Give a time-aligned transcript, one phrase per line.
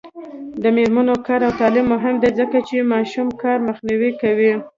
[0.63, 4.51] د میرمنو کار او تعلیم مهم دی ځکه چې ماشوم کار مخنیوی کوي.